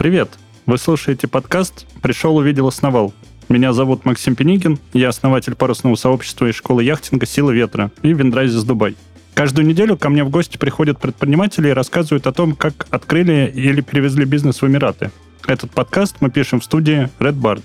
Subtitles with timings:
[0.00, 0.30] Привет!
[0.64, 3.12] Вы слушаете подкаст «Пришел, увидел, основал».
[3.50, 8.36] Меня зовут Максим Пеникин, я основатель парусного сообщества и школы яхтинга «Сила ветра» и Wind
[8.36, 8.96] Rises Дубай.
[9.34, 13.82] Каждую неделю ко мне в гости приходят предприниматели и рассказывают о том, как открыли или
[13.82, 15.10] перевезли бизнес в Эмираты.
[15.46, 17.62] Этот подкаст мы пишем в студии Red Bar.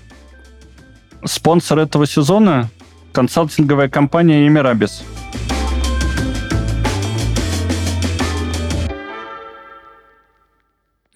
[1.24, 2.68] Спонсор этого сезона–
[3.12, 5.04] консалтинговая компания Emirabiz–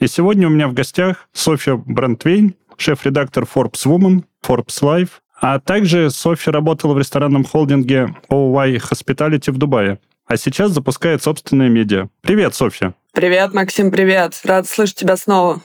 [0.01, 6.09] И сегодня у меня в гостях Софья Брандвейн, шеф-редактор Forbes Woman, Forbes Life, а также
[6.09, 12.09] Софья работала в ресторанном холдинге OY Hospitality в Дубае, а сейчас запускает собственное медиа.
[12.23, 12.95] Привет, Софья.
[13.13, 14.41] Привет, Максим, привет.
[14.45, 15.61] Рад слышать тебя снова.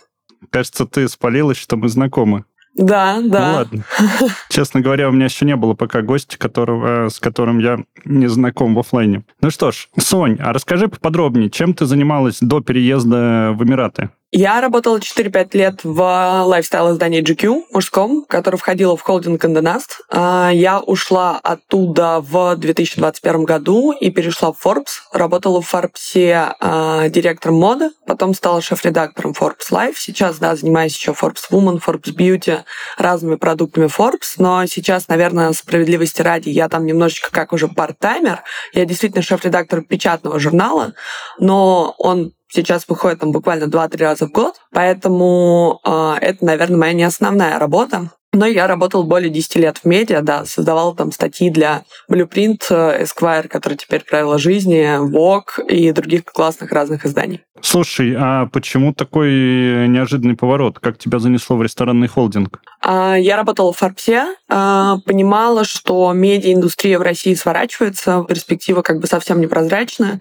[0.49, 2.43] Кажется, ты спалилась, что мы знакомы.
[2.75, 3.47] Да, да.
[3.47, 3.85] Ну ладно.
[4.49, 8.75] Честно говоря, у меня еще не было пока гостя, которого, с которым я не знаком
[8.75, 9.23] в офлайне.
[9.41, 14.09] Ну что ж, Сонь, а расскажи поподробнее, чем ты занималась до переезда в Эмираты?
[14.37, 20.01] Я работала 4-5 лет в лайфстайл-издании GQ, мужском, который входило в холдинг Condonast.
[20.09, 24.99] А, я ушла оттуда в 2021 году и перешла в Forbes.
[25.13, 29.93] Работала в Forbes а, директором моды, потом стала шеф-редактором Forbes Life.
[29.95, 32.63] Сейчас, да, занимаюсь еще Forbes Woman, Forbes Beauty,
[32.97, 38.41] разными продуктами Forbes, но сейчас, наверное, справедливости ради, я там немножечко как уже парт-таймер.
[38.73, 40.93] Я действительно шеф-редактор печатного журнала,
[41.39, 46.93] но он сейчас выходит там буквально 2-3 раза в год, поэтому э, это, наверное, моя
[46.93, 48.09] не основная работа.
[48.33, 53.47] Но я работал более 10 лет в медиа, да, создавал там статьи для Blueprint, Esquire,
[53.47, 57.44] который теперь правила жизни, Vogue и других классных разных изданий.
[57.61, 60.79] Слушай, а почему такой неожиданный поворот?
[60.79, 62.59] Как тебя занесло в ресторанный холдинг?
[62.81, 69.07] А, я работала в Форбсе, а, понимала, что медиаиндустрия в России сворачивается, перспектива как бы
[69.07, 70.19] совсем непрозрачная,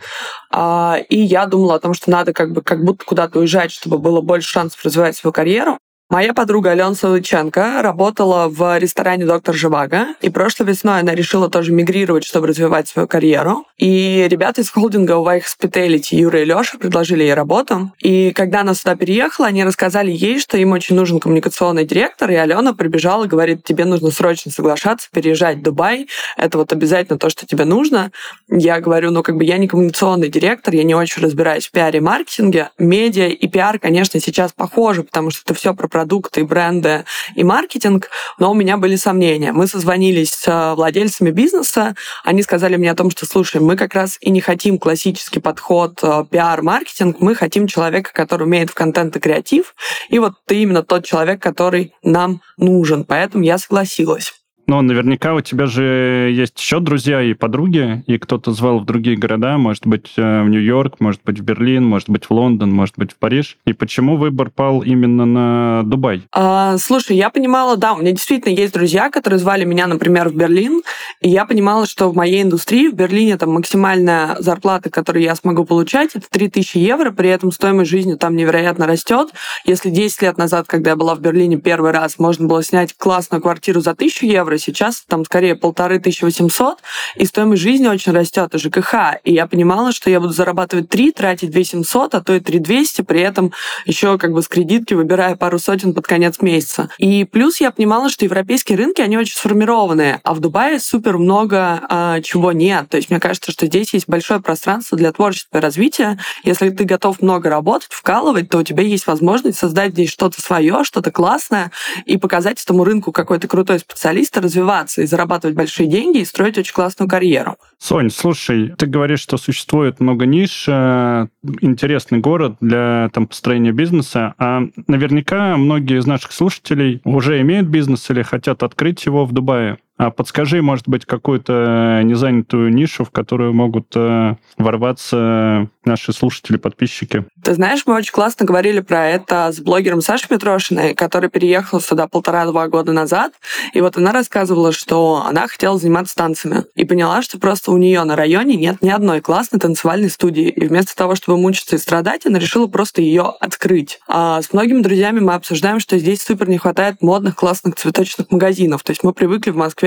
[0.52, 3.98] а, и я думала о том, что надо как бы как будто куда-то уезжать, чтобы
[3.98, 5.78] было больше шансов развивать свою карьеру.
[6.10, 11.72] Моя подруга Алена Солыченко работала в ресторане «Доктор Живаго», и прошлой весной она решила тоже
[11.72, 13.64] мигрировать, чтобы развивать свою карьеру.
[13.78, 17.90] И ребята из холдинга White Hospitality, Юра и Леша, предложили ей работу.
[18.00, 22.34] И когда она сюда переехала, они рассказали ей, что им очень нужен коммуникационный директор, и
[22.34, 27.46] Алена прибежала говорит, тебе нужно срочно соглашаться, переезжать в Дубай, это вот обязательно то, что
[27.46, 28.12] тебе нужно.
[28.50, 32.02] Я говорю, ну как бы я не коммуникационный директор, я не очень разбираюсь в пиаре
[32.02, 32.70] маркетинге.
[32.78, 37.04] Медиа и пиар, конечно, сейчас похожи, потому что это все про продукты, бренды
[37.36, 38.10] и маркетинг,
[38.40, 39.52] но у меня были сомнения.
[39.52, 41.94] Мы созвонились с владельцами бизнеса,
[42.24, 46.00] они сказали мне о том, что, слушай, мы как раз и не хотим классический подход
[46.02, 49.76] э, пиар-маркетинг, мы хотим человека, который умеет в контент и креатив,
[50.08, 53.04] и вот ты именно тот человек, который нам нужен.
[53.04, 54.32] Поэтому я согласилась.
[54.66, 59.16] Но наверняка у тебя же есть еще друзья и подруги, и кто-то звал в другие
[59.16, 62.94] города, может быть, э, в Нью-Йорк, может быть, в Берлин, может быть, в Лондон, может
[62.96, 63.58] быть, в Париж.
[63.66, 66.22] И почему выбор пал именно на Дубай?
[66.32, 70.34] А, слушай, я понимала, да, у меня действительно есть друзья, которые звали меня, например, в
[70.34, 70.82] Берлин,
[71.20, 75.64] и я понимала, что в моей индустрии в Берлине там максимальная зарплата, которую я смогу
[75.64, 79.30] получать, это 3000 евро, при этом стоимость жизни там невероятно растет.
[79.66, 83.42] Если 10 лет назад, когда я была в Берлине первый раз, можно было снять классную
[83.42, 86.78] квартиру за 1000 евро, евро, сейчас там скорее полторы тысячи восемьсот,
[87.16, 88.94] и стоимость жизни очень растет, и ЖКХ.
[89.24, 92.58] И я понимала, что я буду зарабатывать 3, тратить 2 700, а то и 3
[92.58, 93.52] 200, при этом
[93.86, 96.88] еще как бы с кредитки выбирая пару сотен под конец месяца.
[96.98, 101.80] И плюс я понимала, что европейские рынки, они очень сформированные, а в Дубае супер много
[101.88, 102.88] а, чего нет.
[102.88, 106.18] То есть мне кажется, что здесь есть большое пространство для творчества и развития.
[106.44, 110.84] Если ты готов много работать, вкалывать, то у тебя есть возможность создать здесь что-то свое,
[110.84, 111.70] что-то классное
[112.06, 116.58] и показать этому рынку, какой то крутой специалист, развиваться и зарабатывать большие деньги и строить
[116.58, 117.56] очень классную карьеру.
[117.78, 121.26] Сонь, слушай, ты говоришь, что существует много ниш, э,
[121.60, 128.08] интересный город для там, построения бизнеса, а наверняка многие из наших слушателей уже имеют бизнес
[128.10, 129.78] или хотят открыть его в Дубае.
[129.96, 137.26] А подскажи, может быть, какую-то незанятую нишу, в которую могут э, ворваться наши слушатели, подписчики.
[137.42, 142.08] Ты знаешь, мы очень классно говорили про это с блогером Сашей Петрошиной, который переехал сюда
[142.08, 143.34] полтора-два года назад.
[143.72, 146.64] И вот она рассказывала, что она хотела заниматься танцами.
[146.74, 150.48] И поняла, что просто у нее на районе нет ни одной классной танцевальной студии.
[150.48, 154.00] И вместо того, чтобы мучиться и страдать, она решила просто ее открыть.
[154.08, 158.82] А с многими друзьями мы обсуждаем, что здесь супер не хватает модных классных цветочных магазинов.
[158.82, 159.83] То есть мы привыкли в Москве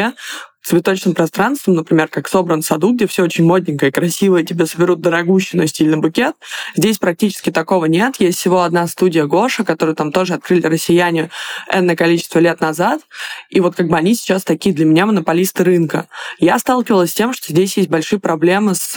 [0.68, 4.66] цветочным пространством, например, как собран в саду, где все очень модненько и красиво, и тебе
[4.66, 6.36] соберут дорогущий, но стильный букет.
[6.76, 8.16] Здесь практически такого нет.
[8.20, 11.30] Есть всего одна студия Гоша, которую там тоже открыли россияне
[11.72, 13.02] энное количество лет назад.
[13.50, 16.08] И вот как бы они сейчас такие для меня монополисты рынка.
[16.38, 18.94] Я сталкивалась с тем, что здесь есть большие проблемы с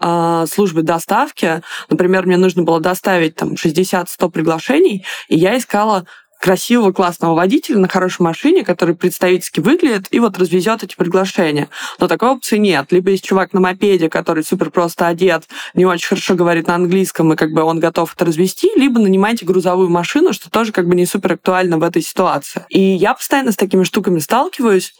[0.00, 1.60] э, службой доставки.
[1.88, 6.06] Например, мне нужно было доставить там 60-100 приглашений, и я искала
[6.40, 11.68] красивого, классного водителя на хорошей машине, который представительски выглядит и вот развезет эти приглашения.
[11.98, 12.86] Но такой опции нет.
[12.90, 15.44] Либо есть чувак на мопеде, который супер просто одет,
[15.74, 19.44] не очень хорошо говорит на английском, и как бы он готов это развести, либо нанимайте
[19.44, 22.64] грузовую машину, что тоже как бы не супер актуально в этой ситуации.
[22.70, 24.94] И я постоянно с такими штуками сталкиваюсь.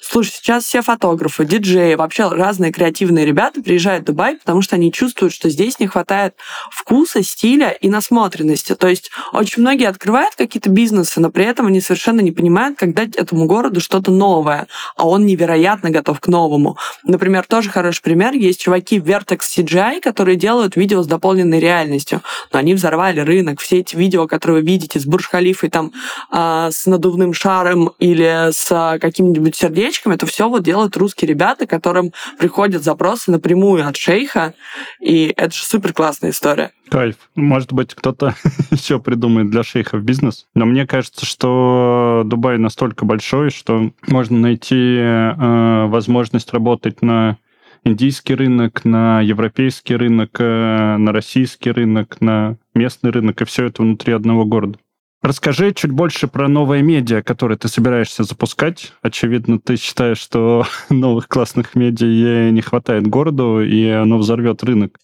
[0.00, 4.76] А, Слушай, сейчас все фотографы, диджеи, вообще разные креативные ребята приезжают в Дубай, потому что
[4.76, 6.34] они чувствуют, что здесь не хватает
[6.70, 8.76] вкуса, стиля и насмотренности.
[8.76, 12.94] То есть очень многие открывают какие-то бизнесы, но при этом они совершенно не понимают, как
[12.94, 16.76] дать этому городу что-то новое, а он невероятно готов к новому.
[17.02, 22.60] Например, тоже хороший пример, есть чуваки Vertex CGI, которые делают видео с дополненной реальностью, но
[22.60, 23.60] они взорвали рынок.
[23.60, 25.92] Все эти видео, которые вы видите с Бурж-Халифой там
[26.30, 31.28] э, с надувным шаром или с э, каким-нибудь сердечком, сердечком, это все вот делают русские
[31.28, 34.54] ребята, которым приходят запросы напрямую от шейха,
[35.00, 36.70] и это же супер классная история.
[36.88, 37.16] Кайф.
[37.34, 38.34] Может быть, кто-то
[38.70, 40.46] еще придумает для шейхов бизнес.
[40.54, 47.38] Но мне кажется, что Дубай настолько большой, что можно найти э, возможность работать на
[47.84, 53.82] индийский рынок, на европейский рынок, э, на российский рынок, на местный рынок, и все это
[53.82, 54.78] внутри одного города.
[55.24, 58.92] Расскажи чуть больше про новые медиа, которые ты собираешься запускать.
[59.00, 64.98] Очевидно, ты считаешь, что новых классных медиа не хватает городу, и оно взорвет рынок.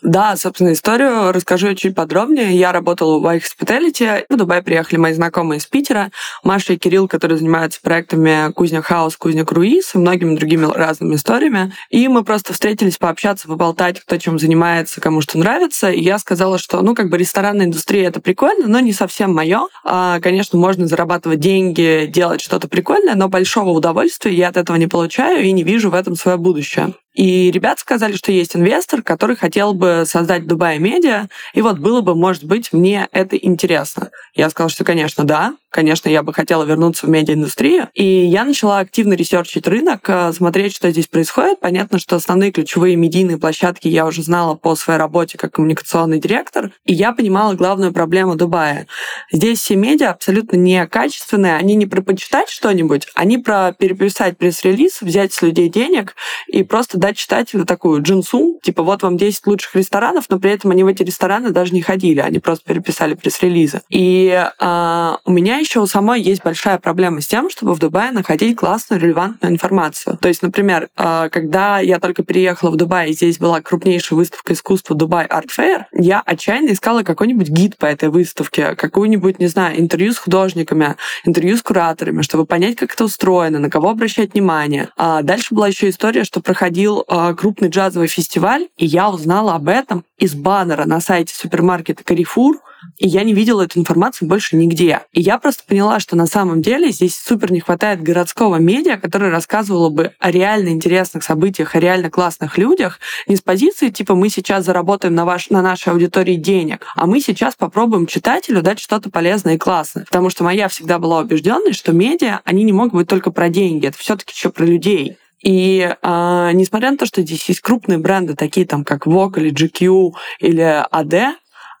[0.00, 2.56] Да, собственно, историю расскажу чуть подробнее.
[2.56, 4.26] Я работала в Dubai Hospitality.
[4.28, 6.12] В Дубай приехали мои знакомые из Питера.
[6.44, 11.72] Маша и Кирилл, которые занимаются проектами Кузня Хаус, Кузня Круиз и многими другими разными историями.
[11.90, 15.90] И мы просто встретились пообщаться, поболтать, кто чем занимается, кому что нравится.
[15.90, 19.47] И я сказала, что, ну, как бы ресторанная индустрия— это прикольно, но не совсем моя
[19.48, 19.68] мое.
[19.84, 24.86] А, конечно, можно зарабатывать деньги, делать что-то прикольное, но большого удовольствия я от этого не
[24.86, 26.94] получаю и не вижу в этом свое будущее.
[27.14, 32.00] И ребята сказали, что есть инвестор, который хотел бы создать Дубай Медиа, и вот было
[32.00, 34.10] бы, может быть, мне это интересно.
[34.34, 37.88] Я сказала, что, конечно, да, конечно, я бы хотела вернуться в медиаиндустрию.
[37.94, 41.60] И я начала активно ресерчить рынок, э, смотреть, что здесь происходит.
[41.60, 46.70] Понятно, что основные ключевые медийные площадки я уже знала по своей работе как коммуникационный директор,
[46.84, 48.86] и я понимала главную проблему Дубая.
[49.32, 55.32] Здесь все медиа абсолютно некачественные, они не про почитать что-нибудь, они про переписать пресс-релиз, взять
[55.32, 56.14] с людей денег
[56.46, 60.50] и просто дать дать читателю такую джинсу, типа вот вам 10 лучших ресторанов, но при
[60.50, 63.80] этом они в эти рестораны даже не ходили, они просто переписали пресс-релизы.
[63.88, 68.12] И э, у меня еще у самой есть большая проблема с тем, чтобы в Дубае
[68.12, 70.18] находить классную, релевантную информацию.
[70.20, 74.52] То есть, например, э, когда я только переехала в Дубай, и здесь была крупнейшая выставка
[74.52, 79.80] искусства Дубай Art Fair, я отчаянно искала какой-нибудь гид по этой выставке, какую-нибудь, не знаю,
[79.80, 84.90] интервью с художниками, интервью с кураторами, чтобы понять, как это устроено, на кого обращать внимание.
[84.96, 89.68] А дальше была еще история, что проходил э, крупный джазовый фестиваль, и я узнала об
[89.68, 92.54] этом из баннера на сайте супермаркета Carrefour,
[92.98, 95.02] и я не видела эту информацию больше нигде.
[95.12, 99.30] И я просто поняла, что на самом деле здесь супер не хватает городского медиа, которое
[99.30, 104.28] рассказывало бы о реально интересных событиях, о реально классных людях, не с позиции типа мы
[104.28, 109.10] сейчас заработаем на, ваш, на нашей аудитории денег, а мы сейчас попробуем читателю дать что-то
[109.10, 110.04] полезное и классное.
[110.04, 113.86] Потому что моя всегда была убежденность, что медиа, они не могут быть только про деньги,
[113.86, 115.16] это все-таки еще про людей.
[115.42, 119.52] И а, несмотря на то, что здесь есть крупные бренды, такие там как Vogue или
[119.52, 121.34] GQ или AD,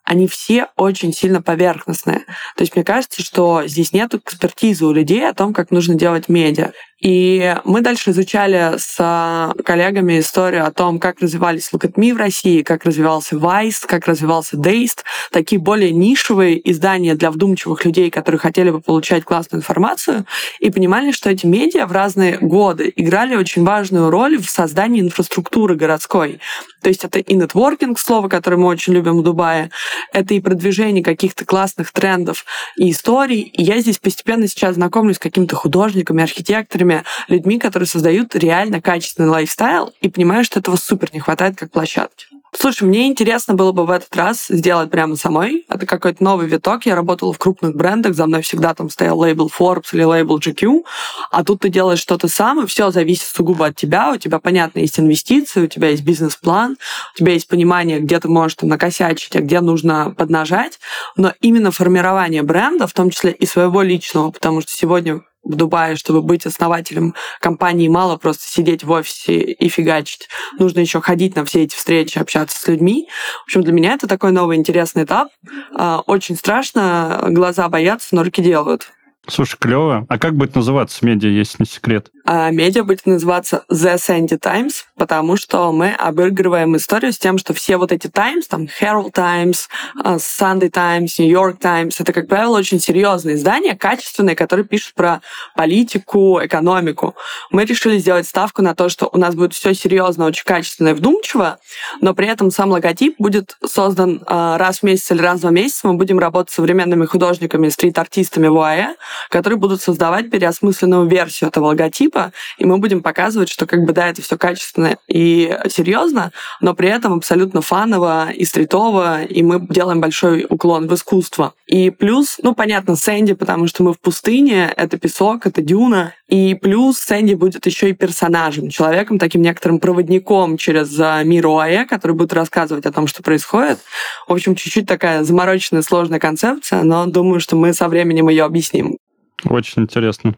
[0.04, 2.20] они все очень сильно поверхностные.
[2.56, 6.28] То есть мне кажется, что здесь нет экспертизы у людей о том, как нужно делать
[6.28, 6.72] медиа.
[7.00, 12.84] И мы дальше изучали с коллегами историю о том, как развивались Me в России, как
[12.84, 14.98] развивался Vice, как развивался Dazed,
[15.30, 20.26] такие более нишевые издания для вдумчивых людей, которые хотели бы получать классную информацию,
[20.58, 25.76] и понимали, что эти медиа в разные годы играли очень важную роль в создании инфраструктуры
[25.76, 26.40] городской.
[26.82, 29.70] То есть это и нетворкинг, слово, которое мы очень любим в Дубае,
[30.12, 32.44] это и продвижение каких-то классных трендов
[32.76, 33.40] и историй.
[33.40, 38.80] И я здесь постепенно сейчас знакомлюсь с какими-то художниками, архитекторами, блогерами, людьми, которые создают реально
[38.80, 42.26] качественный лайфстайл, и понимаю, что этого супер не хватает как площадки.
[42.58, 45.66] Слушай, мне интересно было бы в этот раз сделать прямо самой.
[45.68, 46.86] Это какой-то новый виток.
[46.86, 50.82] Я работала в крупных брендах, за мной всегда там стоял лейбл Forbes или лейбл GQ,
[51.30, 54.12] а тут ты делаешь что-то сам, и все зависит сугубо от тебя.
[54.12, 56.78] У тебя, понятно, есть инвестиции, у тебя есть бизнес-план,
[57.14, 60.80] у тебя есть понимание, где ты можешь там накосячить, а где нужно поднажать.
[61.16, 65.96] Но именно формирование бренда, в том числе и своего личного, потому что сегодня в Дубае,
[65.96, 70.28] чтобы быть основателем компании, мало просто сидеть в офисе и фигачить.
[70.58, 73.08] Нужно еще ходить на все эти встречи, общаться с людьми.
[73.42, 75.28] В общем, для меня это такой новый интересный этап.
[75.74, 78.90] А, очень страшно, глаза боятся, но руки делают.
[79.26, 80.06] Слушай, клево.
[80.08, 82.10] А как будет называться медиа, если не секрет?
[82.30, 87.54] А медиа будет называться The Sandy Times, потому что мы обыгрываем историю с тем, что
[87.54, 89.70] все вот эти Times, там Herald Times,
[90.04, 94.92] а, Sunday Times, New York Times, это, как правило, очень серьезные издания, качественные, которые пишут
[94.92, 95.22] про
[95.56, 97.16] политику, экономику.
[97.50, 100.92] Мы решили сделать ставку на то, что у нас будет все серьезно, очень качественно и
[100.92, 101.58] вдумчиво,
[102.02, 105.50] но при этом сам логотип будет создан а, раз в месяц или раз в два
[105.50, 105.88] месяца.
[105.88, 108.96] Мы будем работать с современными художниками, стрит-артистами в ОАЭ,
[109.30, 112.17] которые будут создавать переосмысленную версию этого логотипа,
[112.58, 116.88] и мы будем показывать, что как бы да, это все качественно и серьезно, но при
[116.88, 121.54] этом абсолютно фаново и стритово, и мы делаем большой уклон в искусство.
[121.66, 126.54] И плюс, ну, понятно, Сэнди, потому что мы в пустыне, это песок, это дюна, и
[126.54, 132.12] плюс Сэнди будет еще и персонажем, человеком, таким некоторым проводником через а, мир ОАЭ, который
[132.12, 133.78] будет рассказывать о том, что происходит.
[134.26, 138.98] В общем, чуть-чуть такая замороченная, сложная концепция, но думаю, что мы со временем ее объясним.
[139.44, 140.36] Очень интересно.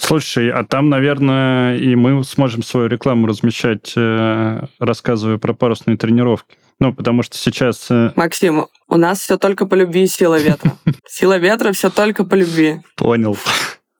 [0.00, 6.56] Слушай, а там, наверное, и мы сможем свою рекламу размещать, э, рассказывая про парусные тренировки.
[6.78, 7.90] Ну, потому что сейчас...
[7.90, 10.72] Э, Максим, у нас все только по любви и сила ветра.
[11.06, 12.80] Сила ветра все только по любви.
[12.96, 13.36] Понял.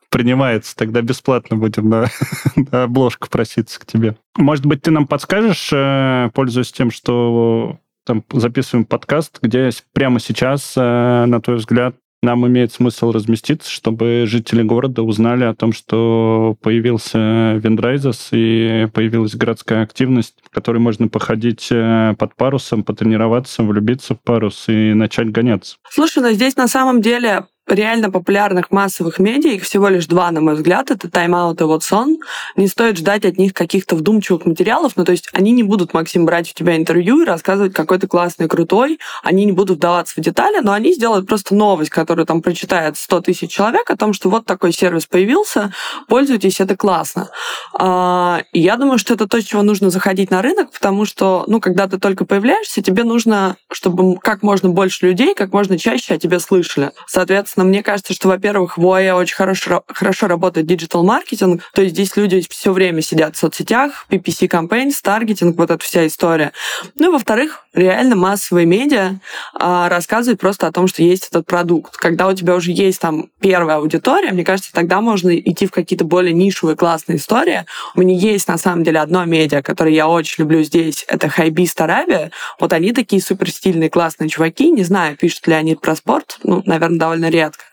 [0.08, 0.76] Принимается.
[0.76, 2.06] Тогда бесплатно будем на,
[2.56, 4.16] на обложку проситься к тебе.
[4.36, 10.74] Может быть, ты нам подскажешь, э, пользуясь тем, что там записываем подкаст, где прямо сейчас,
[10.74, 17.55] на твой взгляд, нам имеет смысл разместиться, чтобы жители города узнали о том, что появился
[17.55, 24.21] Вендрайзес и появилась городская активность, в которой можно походить э, под парусом, потренироваться, влюбиться в
[24.21, 25.76] парус и начать гоняться.
[25.91, 30.40] Слушай, ну здесь на самом деле реально популярных массовых медиа, их всего лишь два, на
[30.40, 32.19] мой взгляд, это Out и Вот Сон.
[32.57, 36.26] Не стоит ждать от них каких-то вдумчивых материалов, ну то есть они не будут, Максим,
[36.26, 40.23] брать у тебя интервью и рассказывать, какой ты классный, крутой, они не будут вдаваться в
[40.23, 44.28] детали, но они сделают просто новость, которую там прочитает 100 тысяч человек о том, что
[44.28, 45.73] вот такой сервис появился,
[46.09, 47.31] пользуйтесь, это классно.
[47.78, 51.45] А, и я думаю, что это то, с чего нужно заходить на рынок, потому что,
[51.47, 56.14] ну, когда ты только появляешься, тебе нужно, чтобы как можно больше людей, как можно чаще
[56.14, 56.90] о тебе слышали.
[57.07, 61.94] Соответственно, Соответственно, мне кажется, что, во-первых, в ОАЭ очень хорошо, хорошо работает digital-маркетинг, то есть
[61.94, 66.52] здесь люди все время сидят в соцсетях, PPC campaigns, таргетинг, вот эта вся история.
[66.94, 69.16] Ну и, во-вторых, реально массовые медиа
[69.52, 71.94] а, рассказывают просто о том, что есть этот продукт.
[71.99, 76.06] Когда у тебя уже есть там первая аудитория, мне кажется, тогда можно идти в какие-то
[76.06, 77.66] более нишевые классные истории.
[77.94, 81.78] У меня есть, на самом деле, одно медиа, которое я очень люблю здесь, это Хайбист
[81.82, 82.30] Арабия.
[82.59, 84.71] Вот они такие супер стильные, классные чуваки.
[84.71, 87.64] Не знаю, пишут ли они про спорт, ну, наверное, довольно редко редко.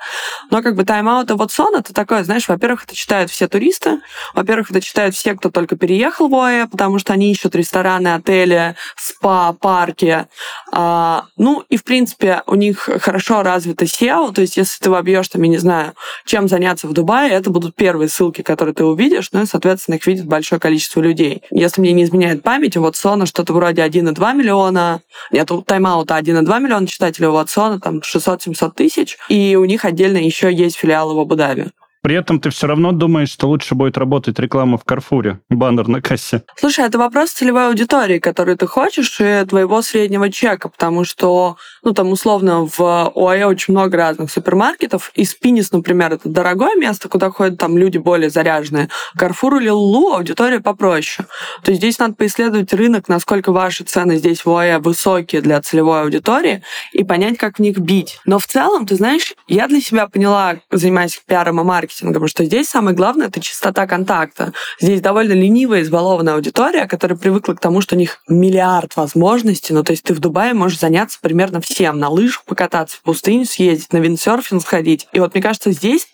[0.52, 4.00] Но как бы тайм-аут и вот сон это такое, знаешь, во-первых, это читают все туристы,
[4.34, 8.76] во-первых, это читают все, кто только переехал в ОАЭ, потому что они ищут рестораны, отели,
[8.96, 10.26] спа, парки.
[10.72, 15.28] А, ну и, в принципе, у них хорошо развито SEO, то есть если ты вобьешь
[15.28, 15.94] там, я не знаю,
[16.26, 20.08] чем заняться в Дубае, это будут первые ссылки, которые ты увидишь, ну и, соответственно, их
[20.08, 21.44] видит большое количество людей.
[21.52, 26.60] Если мне не изменяет память, у Ватсона что-то вроде 1,2 миллиона, нет, у тайм-аута 1,2
[26.60, 31.20] миллиона читателей, у Ватсона там 600-700 тысяч, и у них отдельно еще есть филиалы в
[31.20, 31.68] Абу-Даби.
[32.02, 36.02] При этом ты все равно думаешь, что лучше будет работать реклама в Карфуре, баннер на
[36.02, 36.44] кассе.
[36.56, 41.94] Слушай, это вопрос целевой аудитории, которую ты хочешь, и твоего среднего чека, потому что, ну,
[41.94, 47.30] там, условно, в ОАЭ очень много разных супермаркетов, и Спинис, например, это дорогое место, куда
[47.32, 48.88] ходят там люди более заряженные.
[49.18, 51.28] Карфур или Лулу аудитория попроще.
[51.64, 56.04] То есть здесь надо поисследовать рынок, насколько ваши цены здесь в ОАЭ высокие для целевой
[56.04, 56.64] аудитории,
[56.94, 58.20] и понять, как в них бить.
[58.24, 62.46] Но в целом, ты знаешь, я для себя поняла, занимаясь пиаром и маркетингом, маркетингом, что
[62.46, 64.54] здесь самое главное— это чистота контакта.
[64.80, 69.74] Здесь довольно ленивая, избалованная аудитория, которая привыкла к тому, что у них миллиард возможностей.
[69.74, 72.00] Ну, то есть ты в Дубае можешь заняться примерно всем.
[72.00, 75.08] На лыжах покататься, в пустыню съездить, на виндсерфинг сходить.
[75.14, 76.08] И вот мне кажется, здесь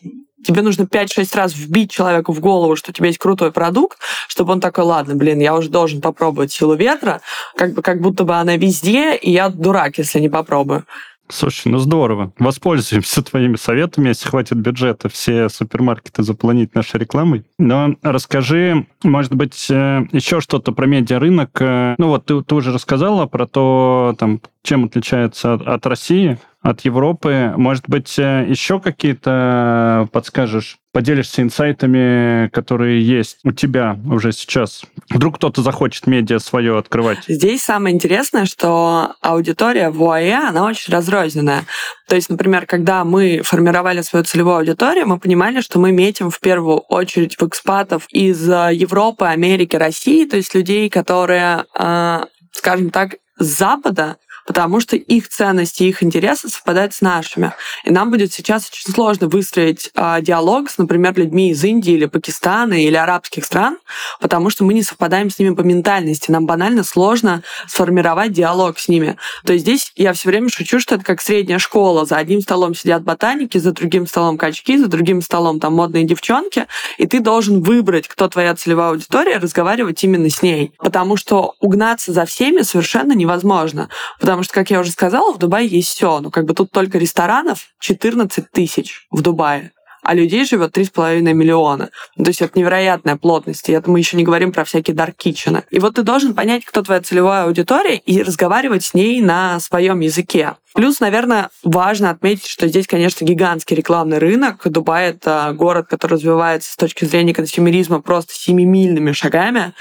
[0.45, 4.53] тебе нужно 5-6 раз вбить человеку в голову, что у тебя есть крутой продукт, чтобы
[4.53, 7.21] он такой, ладно, блин, я уже должен попробовать силу ветра,
[7.55, 10.85] как, бы, как будто бы она везде, и я дурак, если не попробую.
[11.27, 12.31] Слушай, ну здорово.
[12.37, 17.45] Воспользуемся твоими советами, если хватит бюджета все супермаркеты заполонить нашей рекламой.
[17.57, 21.49] Но расскажи, может быть, э, еще что-то про медиарынок.
[21.61, 26.37] Э, ну вот ты, ты уже рассказала про то, там, чем отличается от, от России.
[26.65, 27.53] От Европы.
[27.55, 30.77] Может быть, э, еще какие-то подскажешь?
[30.91, 34.83] Поделишься инсайтами, которые есть у тебя уже сейчас.
[35.11, 37.19] Вдруг кто-то захочет медиа свое открывать.
[37.27, 41.65] Здесь самое интересное, что аудитория в УАЭ, она очень разрозненная.
[42.07, 46.39] То есть, например, когда мы формировали свою целевую аудиторию, мы понимали, что мы метим в
[46.39, 52.89] первую очередь в экспатов из э, Европы, Америки, России, то есть людей, которые, э, скажем
[52.89, 57.53] так, с Запада потому что их ценности, их интересы совпадают с нашими.
[57.83, 62.05] И нам будет сейчас очень сложно выстроить э, диалог с, например, людьми из Индии или
[62.05, 63.79] Пакистана или арабских стран,
[64.21, 66.31] потому что мы не совпадаем с ними по ментальности.
[66.31, 69.17] Нам банально сложно сформировать диалог с ними.
[69.45, 72.05] То есть здесь я все время шучу, что это как средняя школа.
[72.05, 76.67] За одним столом сидят ботаники, за другим столом качки, за другим столом там модные девчонки,
[76.97, 80.71] и ты должен выбрать, кто твоя целевая аудитория, разговаривать именно с ней.
[80.77, 83.89] Потому что угнаться за всеми совершенно невозможно.
[84.19, 86.19] Потому Потому что, как я уже сказала, в Дубае есть все.
[86.19, 89.71] Ну, как бы тут только ресторанов 14 тысяч в Дубае
[90.05, 91.89] а людей живет 3,5 миллиона.
[92.15, 93.67] Ну, то есть это невероятная плотность.
[93.69, 95.63] И это мы еще не говорим про всякие dark kitchen ы.
[95.71, 99.99] И вот ты должен понять, кто твоя целевая аудитория, и разговаривать с ней на своем
[99.99, 100.55] языке.
[100.75, 104.61] Плюс, наверное, важно отметить, что здесь, конечно, гигантский рекламный рынок.
[104.69, 109.73] Дубай— это город, который развивается с точки зрения консюмеризма просто семимильными шагами.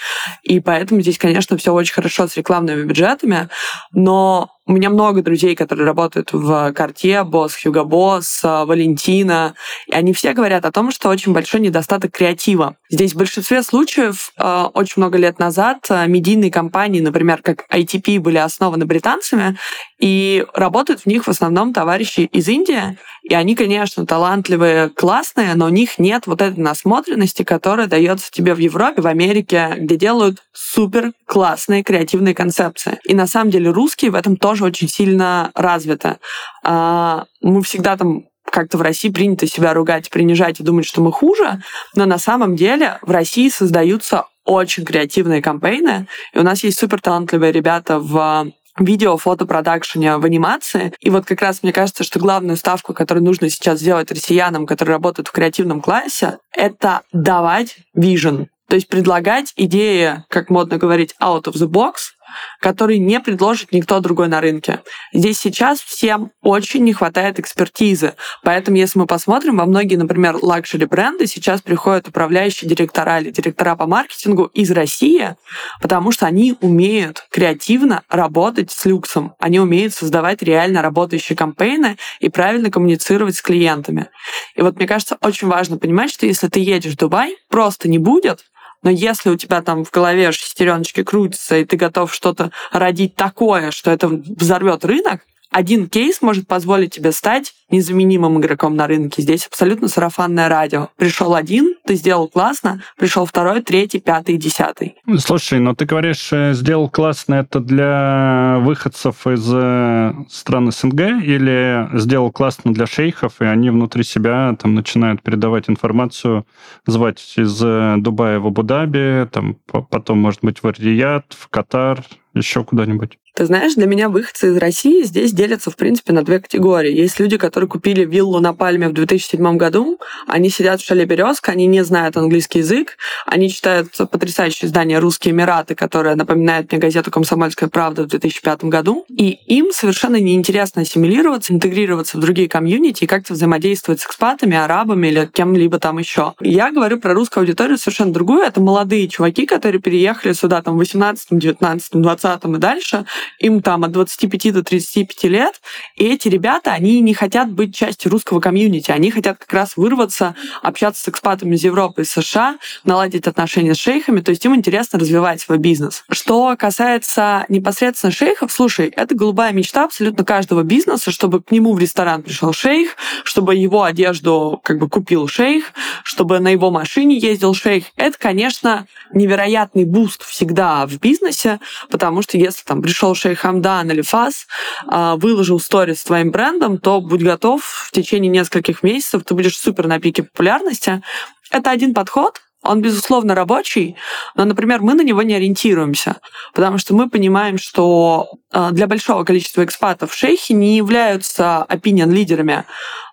[0.45, 3.49] И поэтому здесь, конечно, все очень хорошо с рекламными бюджетами.
[3.93, 9.55] Но у меня много друзей, которые работают в Карте, Босс, Хьюго Босс, Валентина,
[9.87, 12.77] и они все говорят о том, что очень большой недостаток креатива.
[12.89, 18.21] Здесь в большинстве случаев э, очень много лет назад э, медийные компании, например, как ITP,
[18.21, 19.59] были основаны британцами,
[19.99, 25.67] и работают в них в основном товарищи из Индии, и они, конечно, талантливые, классные, но
[25.67, 30.44] у них нет вот этой насмотренности, которая дается тебе в Европе, в Америке, где делают
[30.55, 32.99] супер классные креативные концепции.
[33.05, 36.19] И на самом деле русские в этом тоже очень сильно развиты.
[36.65, 41.13] А, мы всегда там как-то в России принято себя ругать, принижать и думать, что мы
[41.13, 41.61] хуже,
[41.97, 47.01] но на самом деле в России создаются очень креативные кампейны, и у нас есть супер
[47.01, 50.93] талантливые ребята в видео, фотопродакшене, в анимации.
[51.01, 54.95] И вот как раз мне кажется, что главную ставку, которую нужно сейчас сделать россиянам, которые
[54.95, 58.49] работают в креативном классе, это давать вижен.
[58.69, 62.15] То есть предлагать идеи, как модно говорить, out of the box,
[62.61, 64.81] который не предложит никто другой на рынке.
[65.13, 68.15] Здесь сейчас всем очень не хватает экспертизы.
[68.43, 73.77] Поэтому, если мы посмотрим, во многие, например, luxury бренды сейчас приходят управляющие директора или директора
[73.77, 75.37] по маркетингу из России,
[75.81, 79.35] потому что они умеют креативно работать с люксом.
[79.39, 84.09] Они умеют создавать реально работающие campaign ы и правильно коммуницировать с клиентами.
[84.57, 87.99] И вот мне кажется, очень важно понимать, что если ты едешь в Дубай, просто не
[87.99, 88.45] будет,
[88.85, 93.71] но если у тебя там в голове шестереночки крутятся, и ты готов что-то родить такое,
[93.71, 95.23] что это взорвет рынок,
[95.55, 99.23] один кейс может позволить тебе стать незаменимым игроком на рынке.
[99.23, 100.89] Здесь абсолютно сарафанное радио.
[100.97, 104.97] Пришел один, ты сделал классно, пришел второй, третий, пятый, десятый.
[105.19, 111.89] Слушай, но ты говоришь, э, сделал классно это для выходцев из э, стран СНГ или
[112.01, 116.47] сделал классно для шейхов, и они внутри себя там начинают передавать информацию,
[116.85, 119.57] звать из э, Дубая в Абу-Даби, там
[119.89, 122.03] потом, может быть, в Рият, в Катар,
[122.35, 123.19] еще куда-нибудь?
[123.35, 126.93] Ты знаешь, для меня выходцы из России здесь делятся, в принципе, на две категории.
[126.93, 131.51] Есть люди, которые купили виллу на Пальме в 2007 году, они сидят в шале «Березка»,
[131.51, 137.11] они не знают английский язык, они читают потрясающее издание «Русские Эмираты», которое напоминает мне газету
[137.11, 143.07] «Комсомольская правда» в 2005 году, и им совершенно неинтересно ассимилироваться, интегрироваться в другие комьюнити и
[143.09, 146.35] как-то взаимодействовать с экспатами, арабами или кем-либо там еще.
[146.39, 148.43] Я говорю про русскую аудиторию совершенно другую.
[148.43, 153.05] Это молодые чуваки, которые переехали сюда там в 18, 19, 20 и дальше,
[153.39, 155.61] им там от 25 до 35 лет,
[155.97, 160.35] и эти ребята, они не хотят быть частью русского комьюнити, они хотят как раз вырваться,
[160.63, 164.99] общаться с экспатами из Европы и США, наладить отношения с шейхами, то есть им интересно
[164.99, 166.05] развивать свой бизнес.
[166.11, 171.79] Что касается непосредственно шейхов, слушай, это голубая мечта абсолютно каждого бизнеса, чтобы к нему в
[171.79, 177.55] ресторан пришел шейх, чтобы его одежду как бы купил шейх, чтобы на его машине ездил
[177.55, 177.87] шейх.
[177.97, 181.61] Это, конечно, невероятный boost всегда в бизнесе,
[181.91, 187.01] потому что если там пришел шейх Хамдан или Фазза, выложил сторис с твоим брендом, то
[187.01, 191.03] будь готов, в течение нескольких месяцев ты будешь супер на пике популярности.
[191.51, 193.97] Это один подход, он, безусловно, рабочий,
[194.35, 196.17] но, например, мы на него не ориентируемся,
[196.55, 202.65] потому что мы понимаем, что а, для большого количества экспатов шейхи не являются opinion-лидерами.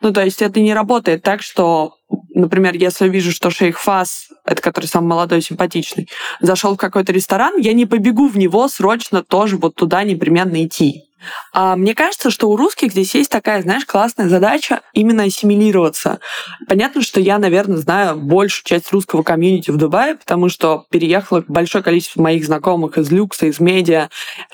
[0.01, 1.95] Ну, то есть это не работает так, что,
[2.33, 7.11] например, если я вижу, что шейх Фас, это который самый молодой, симпатичный, зашел в какой-то
[7.11, 11.05] ресторан, я не побегу в него срочно тоже вот туда непременно идти.
[11.53, 16.19] А мне кажется, что у русских здесь есть такая, знаешь, классная задача именно ассимилироваться.
[16.67, 21.83] Понятно, что я, наверное, знаю большую часть русского комьюнити в Дубае, потому что переехало большое
[21.83, 24.09] количество моих знакомых из люкса, из медиа,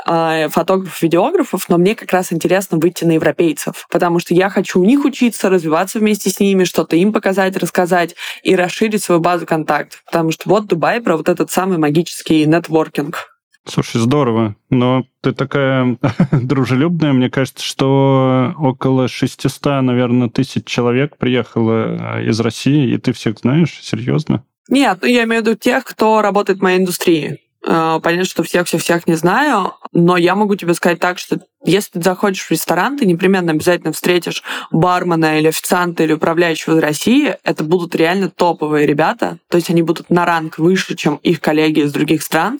[0.06, 4.80] а, фотографов, видеографов, но мне как раз интересно выйти на европейцев, потому что я хочу
[4.80, 9.45] у них учиться, развиваться вместе с ними, что-то им показать, рассказать и расширить свою базу
[9.45, 10.03] контактов.
[10.06, 13.37] Потому что вот Дубай про вот этот самый магический нетворкинг.
[13.67, 14.56] Слушай, здорово.
[14.69, 15.97] Но ты такая
[16.32, 17.13] дружелюбная.
[17.13, 23.39] Мне кажется, что около 600, наверное, тысяч человек приехало э, из России, и ты всех
[23.39, 23.77] знаешь?
[23.82, 24.43] Серьезно?
[24.69, 27.39] Нет, ну, я имею в виду тех, кто работает в моей индустрии.
[27.65, 32.01] Э, понятно, что всех-всех-всех не знаю, но я могу тебе сказать так, что если ты
[32.01, 37.36] заходишь в ресторан, ты непременно обязательно встретишь бармена или официанта или управляющего из России.
[37.43, 41.82] Это будут реально топовые ребята, то есть они будут на ранг выше, чем их коллеги
[41.82, 42.60] из других стран.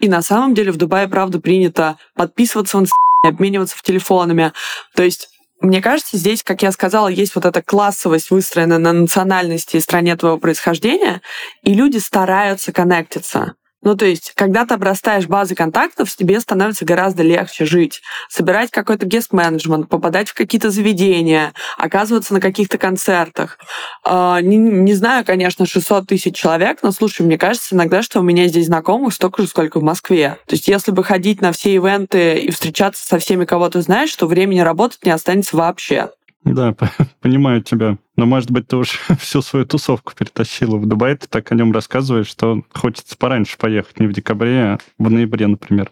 [0.00, 4.52] И на самом деле в Дубае, правда, принято подписываться Инстаграме, обмениваться в телефонами.
[4.94, 5.28] То есть
[5.60, 10.16] мне кажется, здесь, как я сказала, есть вот эта классовость, выстроенная на национальности и стране
[10.16, 11.20] твоего происхождения,
[11.64, 13.54] и люди стараются коннектиться.
[13.82, 19.06] Ну, то есть, когда ты обрастаешь базой контактов, тебе становится гораздо легче жить, собирать какой-то
[19.06, 23.58] гест-менеджмент, попадать в какие-то заведения, оказываться на каких-то концертах.
[24.04, 28.22] А, не, не знаю, конечно, 600 тысяч человек, но, слушай, мне кажется иногда, что у
[28.22, 30.38] меня здесь знакомых столько же, сколько в Москве.
[30.46, 34.14] То есть, если бы ходить на все ивенты и встречаться со всеми, кого ты знаешь,
[34.16, 36.10] то времени работать не останется вообще.
[36.44, 36.74] Да,
[37.20, 37.98] понимаю тебя.
[38.16, 41.72] Но, может быть, ты уж всю свою тусовку перетащила в Дубай, ты так о нем
[41.72, 45.90] рассказываешь, что хочется пораньше поехать, не в декабре, а в ноябре, например.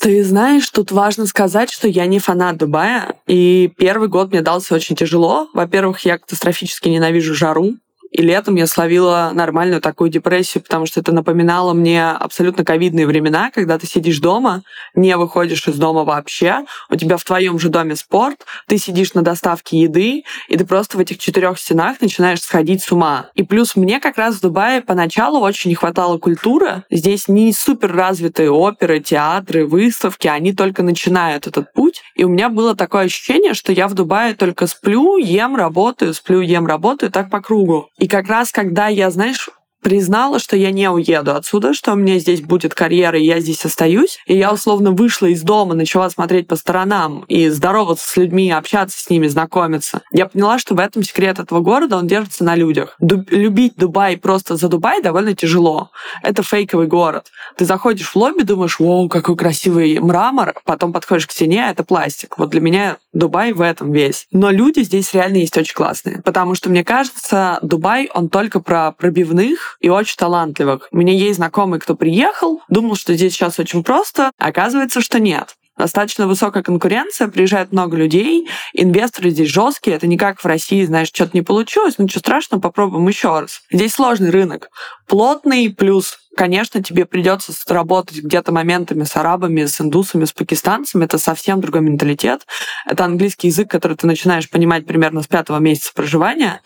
[0.00, 4.74] Ты знаешь, тут важно сказать, что я не фанат Дубая, и первый год мне дался
[4.74, 5.48] очень тяжело.
[5.54, 7.74] Во-первых, я катастрофически ненавижу жару,
[8.10, 13.50] и летом я словила нормальную такую депрессию, потому что это напоминало мне абсолютно ковидные времена,
[13.52, 14.62] когда ты сидишь дома,
[14.94, 19.22] не выходишь из дома вообще, у тебя в твоем же доме спорт, ты сидишь на
[19.22, 23.30] доставке еды, и ты просто в этих четырех стенах начинаешь сходить с ума.
[23.34, 26.84] И плюс мне как раз в Дубае поначалу очень не хватало культуры.
[26.90, 32.02] Здесь не супер развитые оперы, театры, выставки, они только начинают этот путь.
[32.14, 36.40] И у меня было такое ощущение, что я в Дубае только сплю, ем, работаю, сплю,
[36.40, 37.90] ем, работаю, так по кругу.
[37.98, 39.50] И как раз когда я, знаешь,
[39.82, 43.64] признала, что я не уеду отсюда, что у меня здесь будет карьера, и я здесь
[43.64, 44.18] остаюсь.
[44.26, 49.00] И я условно вышла из дома, начала смотреть по сторонам и здороваться с людьми, общаться
[49.00, 50.02] с ними, знакомиться.
[50.12, 52.96] Я поняла, что в этом секрет этого города, он держится на людях.
[52.98, 55.90] Ду- любить Дубай просто за Дубай довольно тяжело.
[56.22, 57.26] Это фейковый город.
[57.56, 61.84] Ты заходишь в лобби, думаешь, вау, какой красивый мрамор, потом подходишь к стене, а это
[61.84, 62.36] пластик.
[62.38, 64.26] Вот для меня Дубай в этом весь.
[64.30, 66.22] Но люди здесь реально есть очень классные.
[66.22, 70.88] Потому что, мне кажется, Дубай, он только про пробивных, и очень талантливых.
[70.92, 75.54] У меня есть знакомый, кто приехал, думал, что здесь сейчас очень просто, оказывается, что нет
[75.76, 81.06] достаточно высокая конкуренция, приезжает много людей, инвесторы здесь жесткие, это не как в России, знаешь,
[81.08, 83.62] что-то не получилось, ну ничего страшного, попробуем еще раз.
[83.70, 84.70] Здесь сложный рынок,
[85.06, 91.04] плотный, плюс конечно, тебе придется работать где-то моментами с арабами, с индусами, с пакистанцами.
[91.04, 92.46] Это совсем другой менталитет.
[92.86, 96.62] Это английский язык, который ты начинаешь понимать примерно с пятого месяца проживания.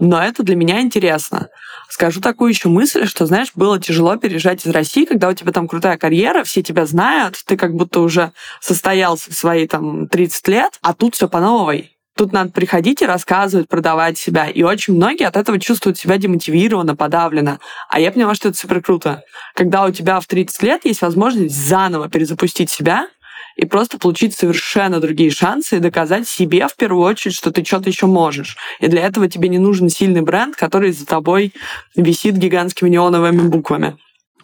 [0.00, 1.48] Но это для меня интересно.
[1.88, 5.66] Скажу такую еще мысль, что, знаешь, было тяжело переезжать из России, когда у тебя там
[5.66, 10.78] крутая карьера, все тебя знают, ты как будто уже состоялся в свои там 30 лет,
[10.82, 11.95] а тут все по новой.
[12.16, 14.48] Тут надо приходить и рассказывать, продавать себя.
[14.48, 17.60] И очень многие от этого чувствуют себя демотивированно, подавленно.
[17.90, 19.22] А я поняла, что это супер круто.
[19.54, 23.08] Когда у тебя в 30 лет есть возможность заново перезапустить себя,
[23.56, 27.88] и просто получить совершенно другие шансы и доказать себе в первую очередь, что ты что-то
[27.88, 28.58] еще можешь.
[28.80, 31.54] И для этого тебе не нужен сильный бренд, который за тобой
[31.96, 33.96] висит гигантскими неоновыми буквами.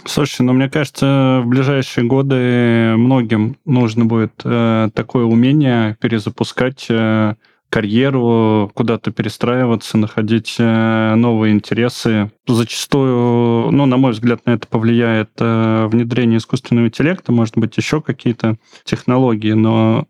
[0.06, 7.34] Слушай, ну мне кажется, в ближайшие годы многим нужно будет э, такое умение перезапускать э,
[7.72, 12.30] карьеру, куда-то перестраиваться, находить э, новые интересы.
[12.46, 18.02] Зачастую, ну, на мой взгляд, на это повлияет э, внедрение искусственного интеллекта, может быть, еще
[18.02, 20.06] какие-то технологии, но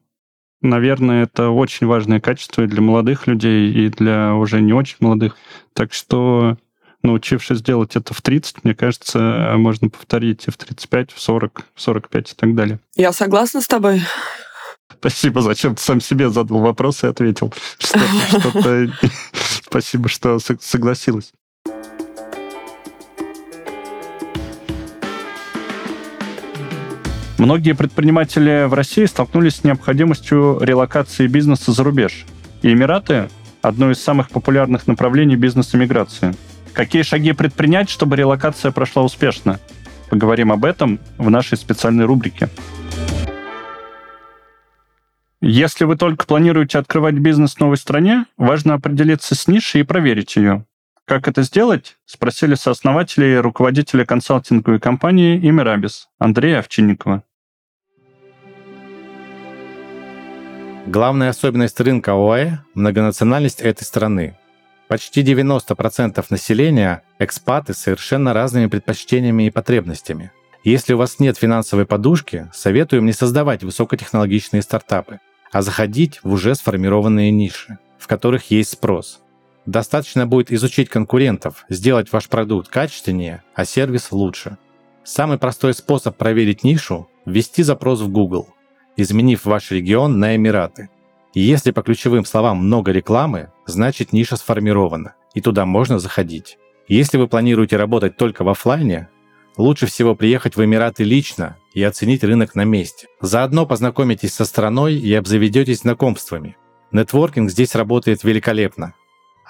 [0.60, 5.36] наверное, это очень важное качество и для молодых людей, и для уже не очень молодых.
[5.72, 6.56] Так что,
[7.04, 11.80] научившись делать это в 30, мне кажется, можно повторить и в 35, в 40, в
[11.80, 12.80] 45 и так далее.
[12.96, 14.02] Я согласна с тобой.
[14.98, 17.52] Спасибо, зачем ты сам себе задал вопрос и ответил.
[17.78, 18.90] Что-то...
[19.64, 21.32] Спасибо, что согласилась.
[27.38, 32.24] Многие предприниматели в России столкнулись с необходимостью релокации бизнеса за рубеж.
[32.62, 33.28] И Эмираты–
[33.62, 36.34] одно из самых популярных направлений бизнес-эмиграции.
[36.72, 39.58] Какие шаги предпринять, чтобы релокация прошла успешно?
[40.08, 42.48] Поговорим об этом в нашей специальной рубрике.
[45.44, 50.36] Если вы только планируете открывать бизнес в новой стране, важно определиться с нишей и проверить
[50.36, 50.66] ее.
[51.04, 51.96] Как это сделать?
[52.06, 57.24] Спросили сооснователя и руководителя консалтинговой компании Имирабис Андрея Овчинникова.
[60.86, 64.38] Главная особенность рынка ОАЭ– многонациональность этой страны.
[64.86, 70.30] Почти 90% населения– экспаты с совершенно разными предпочтениями и потребностями.
[70.62, 75.18] Если у вас нет финансовой подушки, советуем не создавать высокотехнологичные стартапы,
[75.52, 79.20] а заходить в уже сформированные ниши, в которых есть спрос.
[79.66, 84.58] Достаточно будет изучить конкурентов, сделать ваш продукт качественнее, а сервис лучше.
[85.04, 88.48] Самый простой способ проверить нишу– ввести запрос в Google–
[88.96, 90.88] изменив ваш регион на Эмираты.
[91.34, 96.58] Если по ключевым словам много рекламы, значит ниша сформирована, и туда можно заходить.
[96.88, 99.08] Если вы планируете работать только в офлайне,
[99.56, 103.08] лучше всего приехать в Эмираты лично и оценить рынок на месте.
[103.20, 106.56] Заодно познакомитесь со страной и обзаведетесь знакомствами.
[106.90, 108.94] Нетворкинг здесь работает великолепно.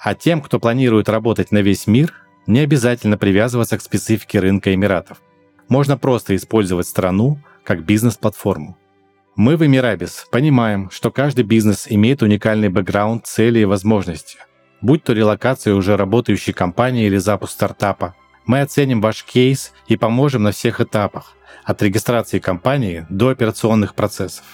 [0.01, 2.13] А тем, кто планирует работать на весь мир,
[2.47, 5.21] не обязательно привязываться к специфике рынка Эмиратов.
[5.69, 8.77] Можно просто использовать страну как бизнес-платформу.
[9.35, 14.37] Мы в Эмирабис понимаем, что каждый бизнес имеет уникальный бэкграунд, цели и возможности.
[14.81, 20.43] Будь то релокация уже работающей компании или запуск стартапа, мы оценим ваш кейс и поможем
[20.43, 24.45] на всех этапах, от регистрации компании до операционных процессов.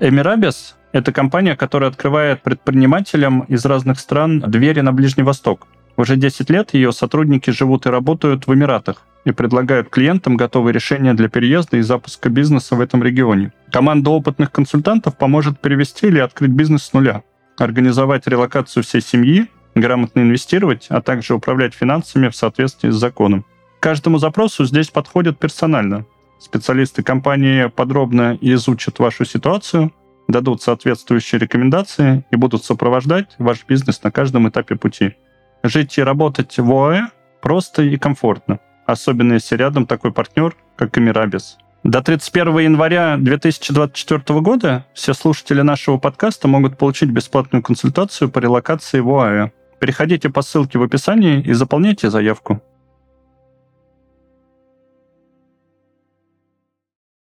[0.00, 5.66] Эмирабис– это компания, которая открывает предпринимателям из разных стран двери на Ближний Восток.
[5.96, 11.14] Уже 10 лет ее сотрудники живут и работают в Эмиратах и предлагают клиентам готовые решения
[11.14, 13.52] для переезда и запуска бизнеса в этом регионе.
[13.70, 17.22] Команда опытных консультантов поможет перевести или открыть бизнес с нуля,
[17.58, 23.44] организовать релокацию всей семьи, грамотно инвестировать, а также управлять финансами в соответствии с законом.
[23.80, 26.06] Каждому запросу здесь подходят персонально.
[26.38, 29.92] Специалисты компании подробно изучат вашу ситуацию,
[30.28, 35.14] дадут соответствующие рекомендации и будут сопровождать ваш бизнес на каждом этапе пути.
[35.62, 37.08] Жить и работать в ОАЭ
[37.42, 41.58] просто и комфортно, особенно если рядом такой партнер, как Эмирабис.
[41.84, 49.00] До 31 января 2024 года все слушатели нашего подкаста могут получить бесплатную консультацию по релокации
[49.00, 49.50] в ОАЭ.
[49.80, 52.62] Переходите по ссылке в описании и заполняйте заявку.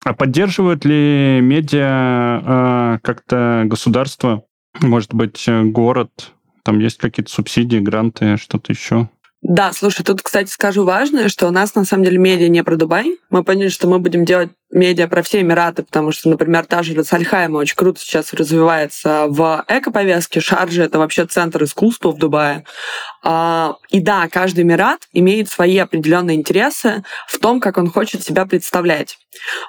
[0.03, 4.45] А поддерживают ли медиа э, как-то государство,
[4.81, 9.11] может быть, город, там есть какие-то субсидии, гранты, что-то еще?
[9.49, 12.75] Да, слушай, тут, кстати, скажу важное, что у нас на самом деле медиа не про
[12.75, 13.17] Дубай.
[13.31, 16.95] Мы поняли, что мы будем делать медиа про все Эмираты, потому что, например, та же
[16.95, 20.41] Расальхайма очень круто сейчас развивается в эко-повестке.
[20.41, 22.65] Шарджи— это вообще центр искусства в Дубае.
[23.23, 28.47] А, и да, каждый Эмират имеет свои определенные интересы в том, как он хочет себя
[28.47, 29.19] представлять.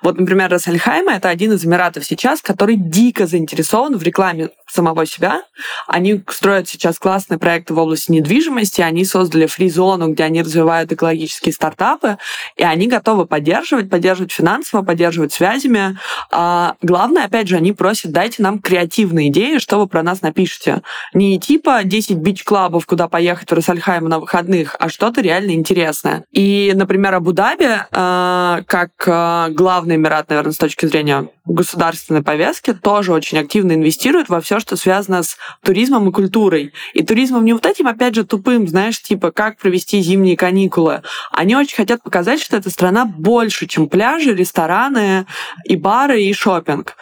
[0.01, 5.41] Вот, например, Расальхайма— это один из Эмиратов сейчас, который дико заинтересован в рекламе самого себя.
[5.87, 11.53] Они строят сейчас классные проекты в области недвижимости, они создали фри-зону, где они развивают экологические
[11.53, 12.17] стартапы,
[12.55, 15.97] и они готовы поддерживать, поддерживать финансово, поддерживать связями.
[16.31, 20.81] А главное, опять же, они просят, дайте нам креативные идеи, что вы про нас напишете.
[21.13, 26.23] Не типа 10 бич-клабов, куда поехать в Рассальхайм на выходных, а что-то реально интересное.
[26.31, 33.13] И, например, Абу-Даби, а, как а, главный Эмират, наверное, с точки зрения государственной повестки, тоже
[33.13, 36.73] очень активно инвестирует во все, что связано с туризмом и культурой.
[36.93, 41.01] И туризмом не вот этим, опять же, тупым, знаешь, типа, как провести зимние каникулы.
[41.31, 45.25] Они очень хотят показать, что эта страна больше, чем пляжи, рестораны, рестораны,
[45.65, 46.95] и бары, и шопинг.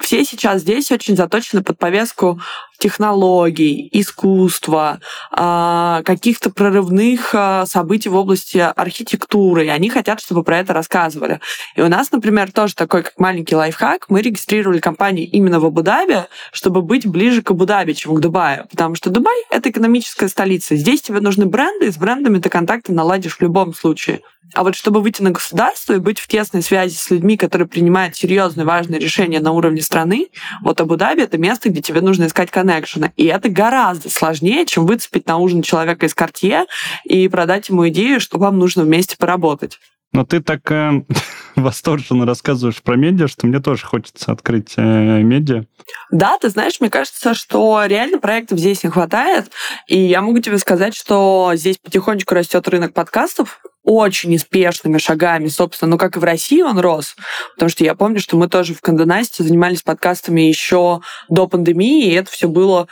[0.00, 2.40] Все сейчас здесь очень заточены под повестку
[2.78, 4.98] технологий, искусства,
[5.30, 9.66] а, каких-то прорывных а, событий в области архитектуры.
[9.66, 11.40] И они хотят, чтобы про это рассказывали.
[11.76, 14.06] И у нас, например, тоже такой как маленький лайфхак.
[14.08, 18.66] Мы регистрировали компанию именно в Абу-Даби, чтобы быть ближе к Абу-Даби, чем к Дубаю.
[18.68, 20.74] Потому что Дубай— это экономическая столица.
[20.74, 24.22] Здесь тебе нужны бренды, и с брендами ты контакты наладишь в любом случае.
[24.54, 28.16] А вот чтобы выйти на государство и быть в тесной связи с людьми, которые принимают
[28.16, 30.28] серьезные, важные решения на уровне страны,
[30.62, 33.12] вот Абу-Даби— это место, где тебе нужно искать коннекшены.
[33.16, 36.66] И это гораздо сложнее, чем выцепить на ужин человека из Картье
[37.04, 39.78] и продать ему идею, что вам нужно вместе поработать.
[40.12, 41.04] Но ты так э,
[41.56, 44.82] восторженно рассказываешь про медиа, что мне тоже хочется открыть э,
[45.22, 45.64] медиа.
[46.10, 49.50] Да, ты знаешь, мне кажется, что реально проектов здесь не хватает.
[49.88, 55.92] И я могу тебе сказать, что здесь потихонечку растет рынок подкастов очень неспешными шагами, собственно,
[55.92, 57.16] ну как и в России он рос,
[57.54, 62.14] потому что я помню, что мы тоже в Канденасте занимались подкастами еще до пандемии, и
[62.14, 62.88] это все было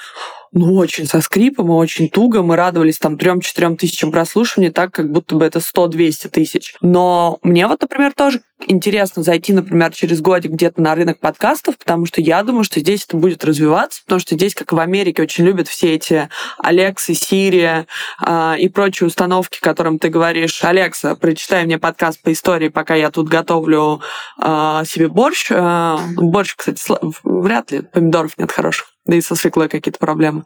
[0.53, 2.43] ну, очень со скрипом и очень туго.
[2.43, 6.75] Мы радовались там 3-4 тысячам прослушиваний, так как будто бы это 100-200 тысяч.
[6.81, 12.07] Но мне вот, например, тоже интересно зайти, например, через годик где-то на рынок подкастов, потому
[12.07, 15.23] что я думаю, что здесь это будет развиваться, потому что здесь, как и в Америке,
[15.23, 17.87] очень любят все эти Алексы, Сирия
[18.25, 23.11] э, и прочие установки, которым ты говоришь, Алекса, прочитай мне подкаст по истории, пока я
[23.11, 24.01] тут готовлю
[24.43, 25.47] э, себе борщ.
[25.51, 26.83] Э, борщ, кстати,
[27.23, 30.45] вряд ли, помидоров нет хороших да и со свеклой какие-то проблемы.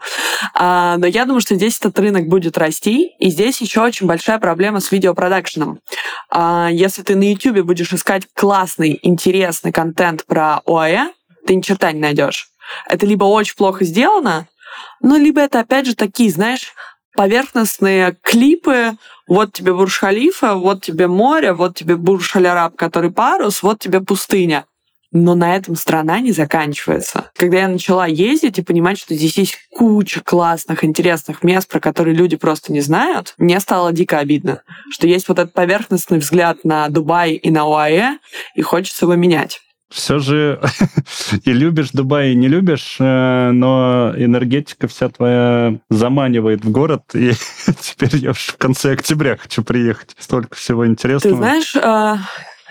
[0.54, 4.38] А, но я думаю, что здесь этот рынок будет расти, и здесь еще очень большая
[4.38, 5.80] проблема с видеопродакшеном.
[6.30, 11.10] А, если ты на YouTube будешь искать классный, интересный контент про ОАЭ,
[11.46, 12.48] ты ни черта не найдешь.
[12.88, 14.48] Это либо очень плохо сделано,
[15.00, 16.72] ну, либо это, опять же, такие, знаешь,
[17.16, 18.92] поверхностные клипы.
[19.26, 24.66] Вот тебе Бурж-Халифа, вот тебе море, вот тебе Бурж-Аль-Араб, который парус, вот тебе пустыня.
[25.14, 27.30] Но на этом страна не заканчивается.
[27.36, 32.14] Когда я начала ездить и понимать, что здесь есть куча классных, интересных мест, про которые
[32.14, 36.88] люди просто не знают, мне стало дико обидно, что есть вот этот поверхностный взгляд на
[36.88, 38.18] Дубай и на ОАЭ,
[38.56, 39.60] и хочется его менять
[39.94, 40.60] все же
[41.44, 47.32] и любишь Дубай, и не любишь, э, но энергетика вся твоя заманивает в город, и
[47.80, 50.16] теперь я в конце октября хочу приехать.
[50.18, 51.34] Столько всего интересного.
[51.34, 52.16] Ты знаешь, э,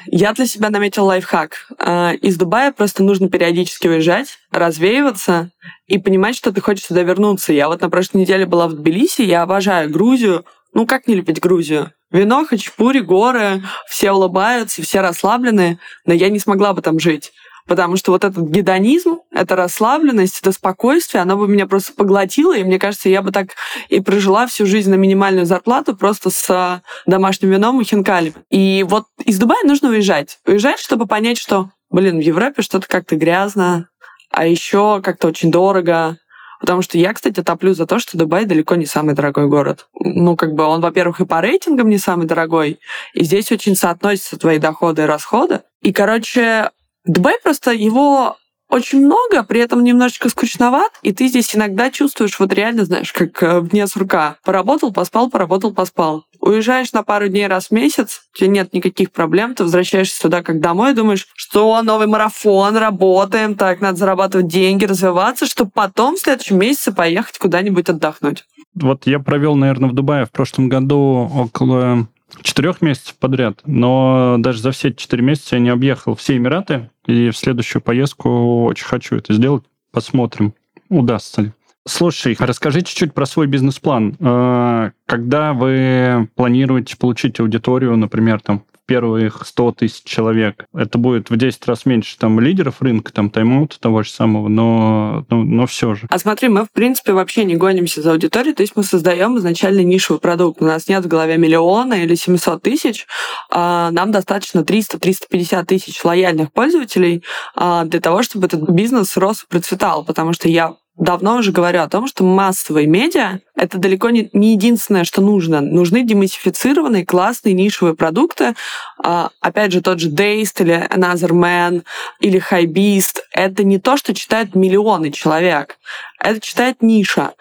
[0.06, 1.68] я для себя наметил лайфхак.
[1.80, 5.52] А, из Дубая просто нужно периодически уезжать, развеиваться
[5.88, 7.54] и понимать, что ты хочешь сюда вернуться.
[7.54, 10.46] Я вот на прошлой неделе была в Тбилиси, я обожаю Грузию.
[10.74, 11.92] Ну, как не любить Грузию?
[12.12, 17.32] Вино, хачапури, горы, все улыбаются, все расслаблены, но я не смогла бы там жить
[17.67, 22.63] потому что вот этот гедонизм, эта расслабленность, это спокойствие, оно бы меня просто поглотило, и
[22.63, 23.49] мне кажется, я бы так
[23.89, 28.36] и прожила всю жизнь на минимальную зарплату просто с домашним вином и хинкалями.
[28.49, 30.39] И вот из Дубая нужно уезжать.
[30.45, 33.89] Уезжать, чтобы понять, что, блин, в Европе что-то как-то грязно,
[34.32, 36.17] а еще как-то очень дорого,
[36.63, 39.88] Потому что я, кстати, топлю за то, что Дубай далеко не самый дорогой город.
[39.99, 42.80] Ну, как бы он, во-первых, и по рейтингам не самый дорогой,
[43.13, 45.63] и здесь очень соотносятся твои доходы и расходы.
[45.82, 46.71] И, короче,
[47.06, 48.38] Дубай просто его
[48.74, 53.44] очень много, при этом немножечко скучноват, и ты здесь иногда чувствуешь, вот реально, знаешь, как
[53.44, 54.38] э, вне сурка.
[54.44, 56.26] Поработал, поспал, поработал, поспал.
[56.39, 60.42] Уезжаешь на пару дней раз в месяц, у тебя нет никаких проблем, ты возвращаешься сюда
[60.42, 66.20] как домой, думаешь, что новый марафон, работаем, так, надо зарабатывать деньги, развиваться, чтобы потом в
[66.20, 68.46] следующем месяце поехать куда-нибудь отдохнуть.
[68.74, 72.08] Вот я провел, наверное, в Дубае в прошлом году около
[72.41, 77.30] четырех месяцев подряд, но даже за все четыре месяца я не объехал все Эмираты, и
[77.30, 79.63] в следующую поездку очень хочу это сделать.
[79.91, 80.54] Посмотрим,
[80.89, 81.52] удастся ли.
[81.86, 84.15] Слушай, расскажи чуть-чуть про свой бизнес-план.
[84.19, 90.65] Э, когда вы планируете получить аудиторию, например, там первых 100 тысяч человек.
[90.74, 95.26] Это будет в 10 раз меньше там лидеров рынка, там тайм-аута того же самого, но,
[95.30, 96.08] но, но все же.
[96.10, 99.82] А смотри, мы, в принципе, вообще не гонимся за аудиторией, то есть мы создаем изначально
[99.82, 100.62] нишевый продукт.
[100.62, 103.08] У нас нет в голове миллиона или 700 тысяч,
[103.52, 107.24] а нам достаточно 300-350 тысяч лояльных пользователей
[107.56, 111.82] а, для того, чтобы этот бизнес рос и процветал, потому что я давно уже говорю
[111.82, 115.62] о том, что массовые медиа— это далеко не, не единственное, что нужно.
[115.62, 118.56] Нужны демассифицированные, классные, нишевые продукты.
[119.03, 121.84] А, опять же, тот же Dazed или Another Man
[122.19, 125.77] или Highbeast— это не то, что читают миллионы человек.
[126.19, 127.34] Это читает ниша.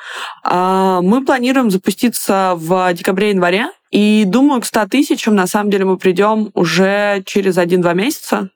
[0.43, 5.99] А, мы планируем запуститься в декабре-январе, и думаю, к 100 тысячам на самом деле мы
[5.99, 8.49] придем уже через 1-2 месяца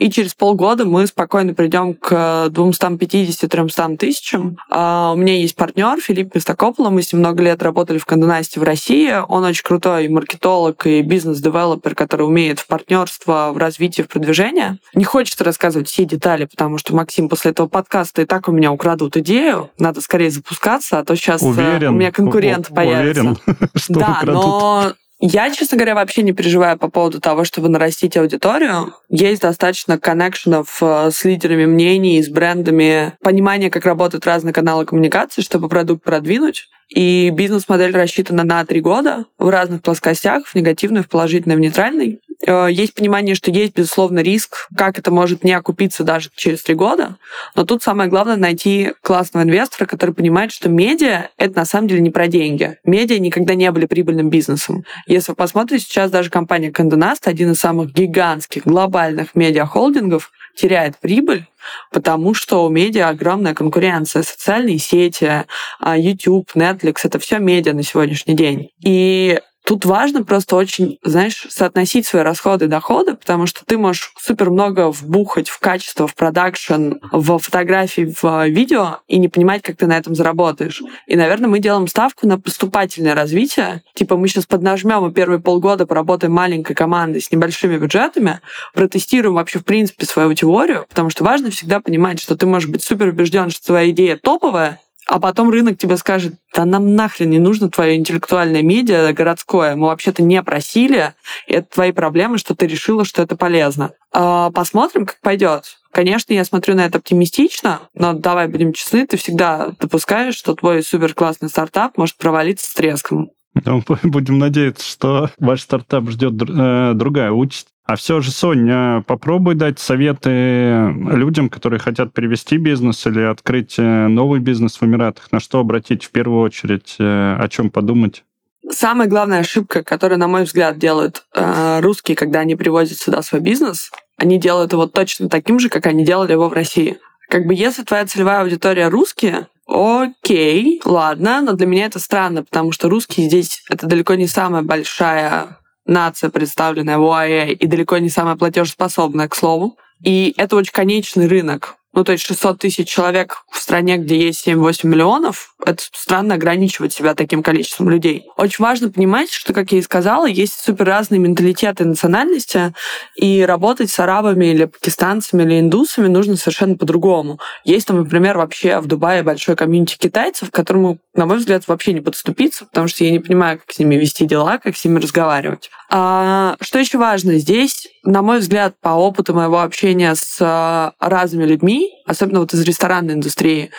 [0.00, 4.56] и через полгода мы спокойно придем к 250-300 тысячам.
[4.70, 8.60] А, у меня есть партнер Филипп Мистакополо, мы с ним много лет работали в Кондонасте
[8.60, 9.12] в России.
[9.28, 14.78] Он очень крутой маркетолог и бизнес-девелопер, который умеет в партнерство, в развитии, в продвижение.
[14.94, 18.72] Не хочется рассказывать все детали, потому что Максим после этого подкаста и так у меня
[18.72, 19.68] украдут идею.
[19.78, 23.20] Надо скорее запускаться, а то сейчас э, уверен, у меня конкурент появится.
[23.20, 23.38] Уверен,
[23.74, 24.34] что да, украдут.
[24.34, 28.94] но я, честно говоря, вообще не переживаю по поводу того, чтобы нарастить аудиторию.
[29.10, 35.42] Есть достаточно коннекшенов э, с лидерами мнений, с брендами, понимание, как работают разные каналы коммуникации,
[35.42, 36.68] чтобы продукт продвинуть.
[36.88, 42.20] И бизнес-модель рассчитана на три года в разных плоскостях, в негативной, в положительной, в нейтральной.
[42.46, 46.74] Э, есть понимание, что есть, безусловно, риск, как это может не окупиться даже через три
[46.74, 47.16] года.
[47.54, 52.00] Но тут самое главное найти классного инвестора, который понимает, что медиа— это на самом деле
[52.00, 52.78] не про деньги.
[52.84, 54.84] Медиа никогда не были прибыльным бизнесом.
[55.06, 61.46] Если вы посмотрите, сейчас даже компания Condonast, один из самых гигантских глобальных медиахолдингов, теряет прибыль,
[61.90, 64.22] потому что у медиа огромная конкуренция.
[64.22, 65.44] Социальные сети,
[65.78, 68.70] а, YouTube, Netflix— это все медиа на сегодняшний день.
[68.82, 74.12] И Тут важно просто очень, знаешь, соотносить свои расходы и доходы, потому что ты можешь
[74.18, 79.76] супер много вбухать в качество, в продакшн, в фотографии, в видео и не понимать, как
[79.76, 80.82] ты на этом заработаешь.
[81.06, 83.84] И, наверное, мы делаем ставку на поступательное развитие.
[83.94, 88.40] Типа мы сейчас поднажмем и первые полгода поработаем маленькой командой с небольшими бюджетами,
[88.74, 92.82] протестируем вообще в принципе свою теорию, потому что важно всегда понимать, что ты можешь быть
[92.82, 94.80] супер убежден, что твоя идея топовая,
[95.10, 99.88] а потом рынок тебе скажет, да нам нахрен не нужно твое интеллектуальное медиа городское, мы
[99.88, 101.14] вообще-то не просили,
[101.48, 103.90] это твои проблемы, что ты решила, что это полезно.
[104.12, 105.64] А посмотрим, как пойдет.
[105.90, 110.84] Конечно, я смотрю на это оптимистично, но давай будем честны, ты всегда допускаешь, что твой
[110.84, 113.30] супер классный стартап может провалиться с треском.
[113.64, 117.66] Ну, будем надеяться, что ваш стартап ждет э, другая участь.
[117.90, 124.06] А все же, Соня, попробуй дать советы людям, которые хотят перевести бизнес или открыть э,
[124.06, 125.32] новый бизнес в Эмиратах.
[125.32, 128.22] На что обратить в первую очередь, э, о чем подумать?
[128.70, 133.40] Самая главная ошибка, которую, на мой взгляд, делают э, русские, когда они привозят сюда свой
[133.40, 136.98] бизнес, они делают его точно таким же, как они делали его в России.
[137.28, 142.70] Как бы если твоя целевая аудитория русские, окей, ладно, но для меня это странно, потому
[142.70, 145.56] что русские здесь это далеко не самая большая
[145.90, 149.76] нация, представленная в ОАЭ, и далеко не самая платежеспособная, к слову.
[150.02, 151.76] И это очень конечный рынок.
[151.92, 156.92] Ну, то есть 600 тысяч человек в стране, где есть 7-8 миллионов, это странно ограничивать
[156.92, 158.26] себя таким количеством людей.
[158.36, 162.74] Очень важно понимать, что, как я и сказала, есть супер разные менталитеты и национальности,
[163.16, 167.40] и работать с арабами или пакистанцами или индусами нужно совершенно по-другому.
[167.64, 171.92] Есть там, например, вообще в Дубае большой комьюнити китайцев, к которому, на мой взгляд, вообще
[171.92, 175.00] не подступиться, потому что я не понимаю, как с ними вести дела, как с ними
[175.00, 175.70] разговаривать.
[175.90, 177.38] А, что еще важно?
[177.38, 182.62] Здесь, на мой взгляд, по опыту моего общения с а, разными людьми, особенно вот из
[182.62, 183.70] ресторанной индустрии,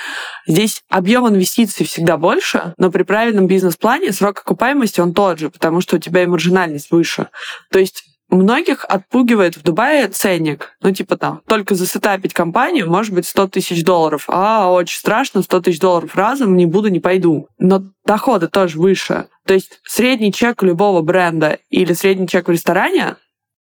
[0.47, 5.81] здесь объем инвестиций всегда больше, но при правильном бизнес-плане срок окупаемости он тот же, потому
[5.81, 7.27] что у тебя и маржинальность выше.
[7.71, 10.77] То есть Многих отпугивает в Дубае ценник.
[10.81, 14.23] Ну, типа там, только засетапить компанию может быть 100 тысяч долларов.
[14.29, 17.49] А, очень страшно, 100 тысяч долларов разом, не буду, не пойду.
[17.59, 19.27] Но доходы тоже выше.
[19.45, 23.17] То есть средний чек любого бренда или средний чек в ресторане,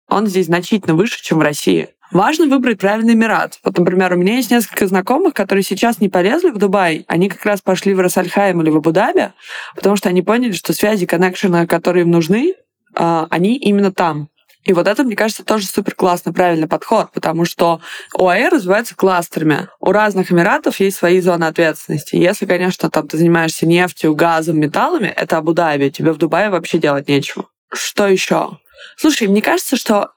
[0.09, 1.89] он здесь значительно выше, чем в России.
[2.11, 3.59] Важно выбрать правильный Эмират.
[3.63, 7.45] Вот, например, у меня есть несколько знакомых, которые сейчас не полезли в Дубай, они как
[7.45, 9.31] раз пошли в Рассальхайм или в Абу-Даби,
[9.75, 12.55] потому что они поняли, что связи, коннекшены, которые им нужны,
[12.95, 14.29] а, они именно там.
[14.65, 17.79] И вот это, мне кажется, тоже супер классный, правильный подход, потому что
[18.17, 19.69] ОАЭ развивается кластерами.
[19.79, 22.15] У разных эмиратов есть свои зоны ответственности.
[22.15, 27.07] Если, конечно, там ты занимаешься нефтью, газом, металлами, это Абу-Даби, тебе в Дубае вообще делать
[27.07, 27.45] нечего.
[27.71, 28.57] Что еще?
[28.97, 30.11] Слушай, мне кажется, что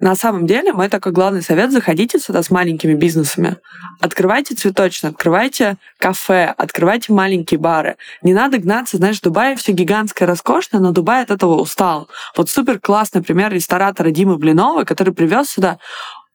[0.00, 3.56] на самом деле, мой такой главный совет, заходите сюда с маленькими бизнесами.
[4.00, 7.96] Открывайте цветочно, открывайте кафе, открывайте маленькие бары.
[8.20, 12.08] Не надо гнаться, знаешь, в Дубае все гигантское, роскошное, но Дубай от этого устал.
[12.36, 15.78] Вот супер классный пример ресторатора Димы Блинова, который привез сюда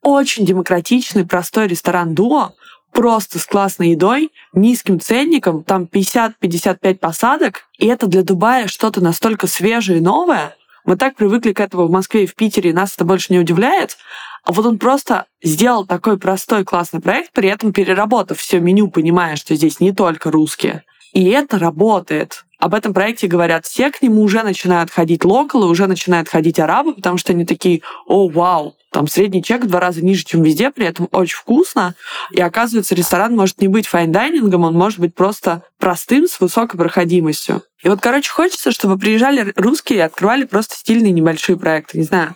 [0.02, 2.54] очень демократичный, простой ресторан «Дуо»,
[2.92, 9.46] просто с классной едой, низким ценником, там 50-55 посадок, и это для Дубая что-то настолько
[9.46, 10.56] свежее и новое,
[10.86, 13.40] мы так привыкли к этому в Москве и в Питере, и нас это больше не
[13.40, 13.98] удивляет.
[14.44, 19.36] А вот он просто сделал такой простой классный проект, при этом переработав все меню, понимая,
[19.36, 20.84] что здесь не только русские.
[21.14, 22.46] И это работает.
[22.60, 26.60] Об этом проекте говорят все, к нему уже начинают ходить local ы, уже начинают ходить
[26.60, 30.44] арабы, потому что они такие, о, вау, там средний чек в два раза ниже, чем
[30.44, 31.96] везде, при этом очень вкусно.
[32.32, 36.40] И оказывается, ресторан может не быть fine dining ом, он может быть просто простым, с
[36.40, 37.64] высокой проходимостью.
[37.84, 41.98] И вот, короче, хочется, чтобы приезжали русские и открывали просто стильные небольшие проекты.
[41.98, 42.36] Не знаю,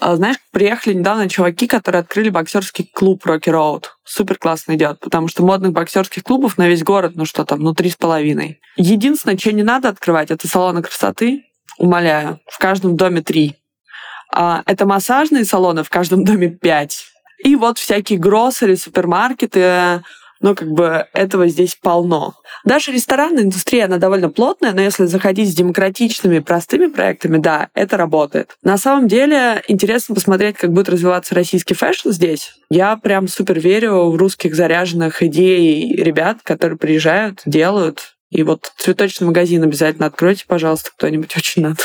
[0.00, 3.84] а, знаешь, приехали недавно чуваки, которые открыли боксерский клуб Rocky Road.
[4.04, 7.74] Супер классно идет, потому что модных боксерских клубов на весь город, ну что там, ну
[7.74, 8.60] три с половиной.
[8.76, 11.44] Единственное, что не надо открывать, это салоны красоты.
[11.78, 13.56] Умоляю, в каждом доме три.
[14.32, 17.06] А, это массажные салоны, в каждом доме пять.
[17.44, 20.02] И вот всякие grocery, супермаркеты,
[20.40, 22.34] но как бы этого здесь полно.
[22.64, 27.96] Даже ресторанная индустрия, она довольно плотная, но если заходить с демократичными, простыми проектами, да, это
[27.96, 28.56] работает.
[28.62, 32.54] На самом деле интересно посмотреть, как будет развиваться российский fashion здесь.
[32.68, 39.26] Я прям супер верю в русских заряженных идей ребят, которые приезжают, делают, и вот цветочный
[39.26, 41.76] магазин обязательно откройте, пожалуйста, кто-нибудь очень надо.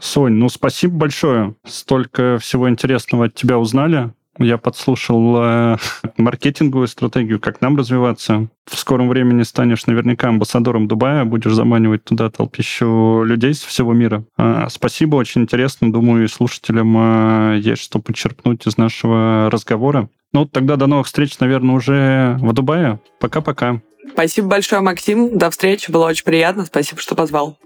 [0.00, 1.54] Сонь, ну спасибо большое.
[1.66, 4.12] Столько всего интересного от тебя узнали.
[4.38, 5.76] Я подслушал э,
[6.16, 8.48] маркетинговую стратегию, как нам развиваться.
[8.64, 14.24] В скором времени станешь наверняка амбассадором Дубая, будешь заманивать туда толпищу людей со всего мира.
[14.38, 15.92] Э, спасибо, очень интересно.
[15.92, 20.08] Думаю, и слушателям э, есть что подчеркнуть из нашего разговора.
[20.34, 23.00] Ну, тогда до новых встреч, наверное, уже в Дубае.
[23.20, 23.82] Пока-пока.
[24.12, 25.36] Спасибо большое, Максим.
[25.36, 25.90] До встречи.
[25.90, 26.64] Было очень приятно.
[26.64, 27.58] Спасибо, что позвал.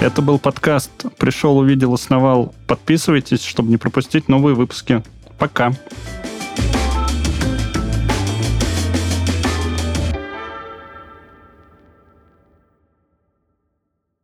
[0.00, 2.54] Это был подкаст «Пришел, увидел, основал».
[2.66, 5.02] Подписывайтесь, чтобы не пропустить новые выпуски.
[5.38, 5.72] Пока.